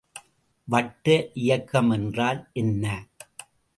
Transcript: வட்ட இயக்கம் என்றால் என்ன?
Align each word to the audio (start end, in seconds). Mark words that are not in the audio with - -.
வட்ட 0.67 1.29
இயக்கம் 1.33 1.89
என்றால் 1.89 2.49
என்ன? 2.53 2.85